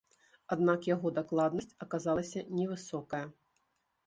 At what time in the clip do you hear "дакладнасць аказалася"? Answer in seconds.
1.19-2.45